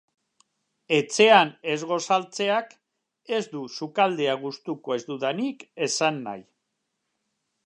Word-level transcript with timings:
Etxean 0.99 1.51
ez 1.73 1.77
gosaltzeak 1.91 2.73
ez 3.39 3.43
du 3.53 3.63
sukaldea 3.77 4.35
gustuko 4.47 4.99
ez 4.99 5.01
dudanik 5.13 5.65
esan 5.91 6.23
nahi. 6.29 6.47